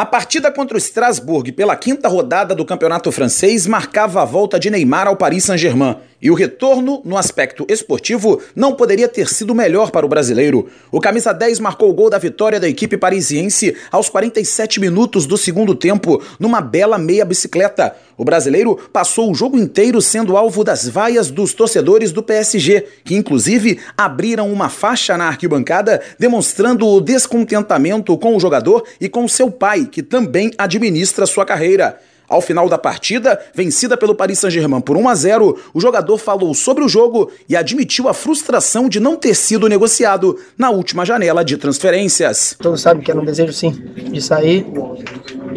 A 0.00 0.06
partida 0.06 0.52
contra 0.52 0.76
o 0.76 0.78
Strasbourg 0.78 1.50
pela 1.50 1.74
quinta 1.74 2.06
rodada 2.06 2.54
do 2.54 2.64
campeonato 2.64 3.10
francês 3.10 3.66
marcava 3.66 4.22
a 4.22 4.24
volta 4.24 4.56
de 4.56 4.70
Neymar 4.70 5.08
ao 5.08 5.16
Paris 5.16 5.42
Saint-Germain. 5.42 5.96
E 6.20 6.32
o 6.32 6.34
retorno, 6.34 7.00
no 7.04 7.16
aspecto 7.16 7.64
esportivo, 7.68 8.42
não 8.54 8.74
poderia 8.74 9.06
ter 9.06 9.28
sido 9.28 9.54
melhor 9.54 9.92
para 9.92 10.04
o 10.04 10.08
brasileiro. 10.08 10.68
O 10.90 11.00
camisa 11.00 11.32
10 11.32 11.60
marcou 11.60 11.88
o 11.88 11.94
gol 11.94 12.10
da 12.10 12.18
vitória 12.18 12.58
da 12.58 12.68
equipe 12.68 12.96
parisiense 12.96 13.76
aos 13.88 14.08
47 14.08 14.80
minutos 14.80 15.26
do 15.26 15.38
segundo 15.38 15.76
tempo, 15.76 16.20
numa 16.40 16.60
bela 16.60 16.98
meia 16.98 17.24
bicicleta. 17.24 17.94
O 18.16 18.24
brasileiro 18.24 18.74
passou 18.92 19.30
o 19.30 19.34
jogo 19.34 19.56
inteiro 19.56 20.02
sendo 20.02 20.36
alvo 20.36 20.64
das 20.64 20.88
vaias 20.88 21.30
dos 21.30 21.54
torcedores 21.54 22.10
do 22.10 22.20
PSG, 22.20 22.84
que 23.04 23.14
inclusive 23.14 23.78
abriram 23.96 24.52
uma 24.52 24.68
faixa 24.68 25.16
na 25.16 25.28
arquibancada 25.28 26.02
demonstrando 26.18 26.84
o 26.84 27.00
descontentamento 27.00 28.18
com 28.18 28.34
o 28.34 28.40
jogador 28.40 28.82
e 29.00 29.08
com 29.08 29.28
seu 29.28 29.52
pai, 29.52 29.86
que 29.86 30.02
também 30.02 30.50
administra 30.58 31.26
sua 31.26 31.46
carreira. 31.46 32.00
Ao 32.28 32.42
final 32.42 32.68
da 32.68 32.76
partida, 32.76 33.40
vencida 33.54 33.96
pelo 33.96 34.14
Paris 34.14 34.38
Saint-Germain 34.38 34.80
por 34.80 34.96
1 34.96 35.08
a 35.08 35.14
0, 35.14 35.58
o 35.72 35.80
jogador 35.80 36.18
falou 36.18 36.52
sobre 36.52 36.84
o 36.84 36.88
jogo 36.88 37.30
e 37.48 37.56
admitiu 37.56 38.08
a 38.08 38.14
frustração 38.14 38.88
de 38.88 39.00
não 39.00 39.16
ter 39.16 39.34
sido 39.34 39.68
negociado 39.68 40.38
na 40.56 40.70
última 40.70 41.06
janela 41.06 41.44
de 41.44 41.56
transferências. 41.56 42.54
Todos 42.58 42.82
sabem 42.82 43.02
que 43.02 43.10
era 43.10 43.18
um 43.18 43.24
desejo 43.24 43.52
sim 43.52 43.70
de 43.70 44.20
sair 44.20 44.66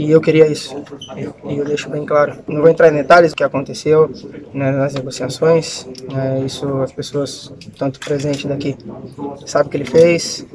e 0.01 0.09
eu 0.09 0.19
queria 0.19 0.47
isso. 0.47 0.75
E 1.45 1.57
eu 1.57 1.63
deixo 1.63 1.89
bem 1.89 2.05
claro. 2.05 2.39
Não 2.47 2.61
vou 2.61 2.69
entrar 2.69 2.89
em 2.89 2.93
detalhes 2.93 3.31
do 3.31 3.35
que 3.35 3.43
aconteceu 3.43 4.09
né, 4.51 4.71
nas 4.71 4.95
negociações. 4.95 5.87
Né, 6.11 6.43
isso 6.43 6.65
as 6.81 6.91
pessoas, 6.91 7.53
tanto 7.77 7.99
presente 7.99 8.47
daqui, 8.47 8.75
sabem 9.45 9.69
que 9.69 9.77
ele 9.77 9.85
fez, 9.85 10.45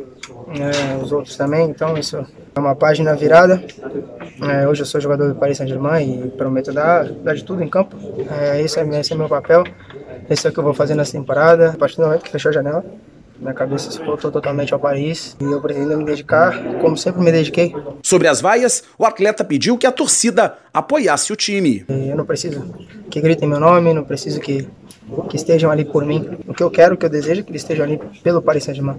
né, 0.49 0.99
os 1.01 1.13
outros 1.13 1.37
também. 1.37 1.71
Então 1.71 1.97
isso 1.97 2.27
é 2.55 2.59
uma 2.59 2.75
página 2.75 3.15
virada. 3.15 3.63
É, 4.43 4.67
hoje 4.67 4.83
eu 4.83 4.87
sou 4.87 5.01
jogador 5.01 5.29
do 5.29 5.37
Paris 5.37 5.59
Saint-Germain 5.59 6.25
e 6.25 6.31
prometo 6.31 6.73
dar, 6.73 7.05
dar 7.09 7.35
de 7.35 7.45
tudo 7.45 7.63
em 7.63 7.69
campo. 7.69 7.97
É, 8.41 8.61
esse, 8.61 8.81
é, 8.81 9.01
esse 9.01 9.13
é 9.13 9.17
meu 9.17 9.29
papel. 9.29 9.63
Esse 10.29 10.47
é 10.47 10.51
o 10.51 10.53
que 10.53 10.59
eu 10.59 10.65
vou 10.65 10.75
fazer 10.75 10.97
nessa 10.97 11.13
temporada. 11.13 11.71
A 11.71 11.77
partir 11.77 11.99
do 11.99 12.03
momento 12.03 12.25
que 12.25 12.31
fechou 12.31 12.51
a 12.51 12.53
janela, 12.53 12.85
minha 13.39 13.55
cabeça 13.55 13.91
se 13.91 14.03
voltou 14.03 14.31
totalmente 14.31 14.73
ao 14.73 14.81
Paris 14.81 15.37
e 15.41 15.45
eu 15.45 15.61
pretendo 15.61 15.97
me 15.99 16.05
dedicar 16.05 16.63
como 16.81 16.97
sempre 16.97 17.23
me 17.23 17.31
dediquei. 17.31 17.75
Sobre 18.03 18.29
as 18.29 18.41
vaias, 18.41 18.85
o 18.99 19.05
atleta 19.05 19.45
pediu 19.45 19.77
que 19.77 19.87
a 19.87 19.93
torcida 19.93 20.55
apoiasse 20.73 21.33
o 21.33 21.37
time. 21.37 21.85
Eu 21.89 22.17
não 22.17 22.25
preciso 22.25 22.65
que 23.11 23.21
gritem 23.21 23.49
meu 23.49 23.61
nome, 23.61 23.93
não 23.93 24.05
preciso 24.05 24.41
que, 24.41 24.67
que 25.29 25.37
estejam 25.37 25.71
ali 25.71 25.85
por 25.85 26.05
mim. 26.05 26.39
O 26.47 26.55
que 26.55 26.63
eu 26.63 26.71
quero, 26.71 26.95
o 26.95 26.97
que 26.97 27.05
eu 27.05 27.11
desejo 27.11 27.41
é 27.41 27.43
que 27.43 27.51
eles 27.51 27.63
estejam 27.63 27.85
ali 27.85 28.01
pelo 28.23 28.41
Paris 28.41 28.65
Saint-Germain. 28.65 28.97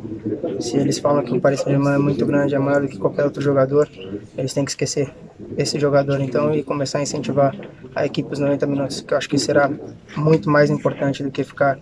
Se 0.60 0.78
eles 0.78 1.00
falam 1.00 1.24
que 1.24 1.36
o 1.36 1.42
Paris 1.42 1.62
Saint-Germain 1.62 1.96
é 1.96 2.00
muito 2.00 2.26
grande, 2.26 2.56
é 2.56 2.60
maior 2.60 2.82
do 2.82 2.88
que 2.88 2.98
qualquer 2.98 3.26
outro 3.26 3.42
jogador, 3.42 3.90
eles 4.38 4.54
têm 4.54 4.64
que 4.64 4.72
esquecer 4.72 5.14
esse 5.58 5.80
jogador 5.80 6.20
então 6.20 6.54
e 6.54 6.64
começar 6.64 7.00
a 7.00 7.02
incentivar 7.02 7.56
a 7.96 8.06
equipe 8.06 8.32
os 8.32 8.40
90 8.40 8.66
minutos, 8.68 9.02
que 9.02 9.14
eu 9.14 9.18
acho 9.18 9.30
que 9.30 9.38
será 9.38 9.72
muito 10.16 10.50
mais 10.50 10.70
importante 10.70 11.24
do 11.24 11.32
que 11.32 11.44
ficar 11.44 11.80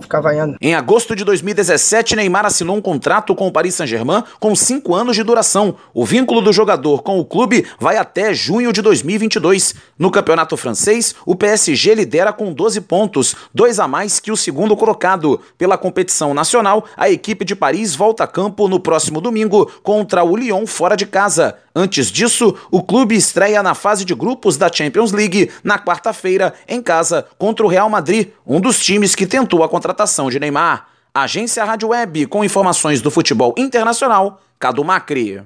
ficar 0.00 0.20
vaiando. 0.20 0.56
Em 0.60 0.74
agosto 0.74 1.14
de 1.16 1.24
2017, 1.24 2.16
Neymar 2.16 2.46
assinou 2.46 2.76
um 2.76 2.80
contrato 2.80 3.34
com 3.34 3.46
o 3.46 3.52
Paris 3.52 3.74
Saint-Germain 3.74 4.22
com 4.38 4.54
cinco 4.54 4.94
anos 4.94 5.16
de 5.16 5.22
duração. 5.22 5.76
O 5.94 6.04
vínculo 6.04 6.40
do 6.40 6.52
jogador 6.52 7.02
com 7.02 7.18
o 7.18 7.24
clube 7.24 7.66
vai 7.80 7.96
até 7.96 8.34
junho 8.34 8.72
de 8.72 8.82
2022. 8.82 9.74
No 9.98 10.10
campeonato 10.10 10.56
francês, 10.56 11.14
o 11.24 11.34
PSG 11.34 11.94
lidera 11.94 12.32
com 12.32 12.52
12 12.52 12.80
pontos, 12.82 13.34
dois 13.54 13.78
a 13.78 13.88
mais 13.88 14.18
que 14.20 14.32
o 14.32 14.36
segundo 14.36 14.76
colocado. 14.76 15.40
Pela 15.56 15.78
competição 15.78 16.34
nacional, 16.34 16.84
a 16.96 17.10
equipe 17.10 17.44
de 17.44 17.54
Paris 17.54 17.94
volta 17.94 18.24
a 18.24 18.26
campo 18.26 18.68
no 18.68 18.80
próximo 18.80 19.20
domingo 19.20 19.70
contra 19.82 20.24
o 20.24 20.36
Lyon 20.36 20.66
fora 20.66 20.96
de 20.96 21.06
casa. 21.06 21.56
Antes 21.74 22.10
disso, 22.10 22.54
o 22.70 22.82
clube 22.82 23.14
estreia 23.14 23.62
na 23.62 23.74
fase 23.74 24.04
de 24.04 24.14
grupos 24.14 24.56
da 24.56 24.70
Champions 24.70 25.12
League 25.12 25.50
na 25.64 25.78
quarta-feira, 25.78 26.52
em 26.68 26.82
casa, 26.82 27.26
contra 27.38 27.64
o 27.64 27.68
Real 27.68 27.88
Madrid, 27.88 28.28
um 28.46 28.60
dos 28.60 28.78
times 28.78 29.14
que 29.14 29.26
tentou 29.26 29.64
a 29.64 29.68
contratação 29.68 30.28
de 30.28 30.38
Neymar. 30.38 30.88
Agência 31.14 31.64
Rádio 31.64 31.88
Web 31.88 32.26
com 32.26 32.44
informações 32.44 33.00
do 33.00 33.10
futebol 33.10 33.54
internacional, 33.56 34.40
Cadu 34.58 34.84
Macri. 34.84 35.42